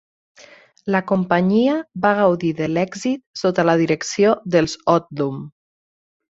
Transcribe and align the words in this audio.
La 0.95 1.01
companyia 1.11 1.75
va 2.07 2.15
gaudir 2.21 2.51
de 2.63 2.71
l'èxit 2.73 3.23
sota 3.43 3.69
la 3.73 3.79
direcció 3.85 4.35
dels 4.59 4.77
Odlum. 4.99 5.41